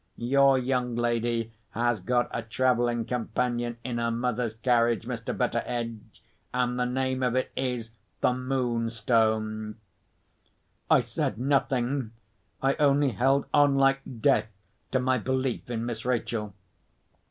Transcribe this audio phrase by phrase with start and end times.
[0.17, 5.37] Your young lady has got a travelling companion in her mother's carriage, Mr.
[5.37, 9.75] Betteredge—and the name of it is, the Moonstone."
[10.89, 12.13] I said nothing.
[12.63, 14.47] I only held on like death
[14.91, 16.55] to my belief in Miss Rachel.